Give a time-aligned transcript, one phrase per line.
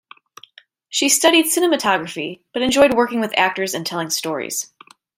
[0.89, 4.73] She studied cinematography but enjoyed working with actors and telling stories.